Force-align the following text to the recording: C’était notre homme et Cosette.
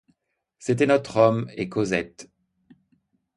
C’était 0.57 0.87
notre 0.87 1.17
homme 1.17 1.45
et 1.53 1.69
Cosette. 1.69 2.27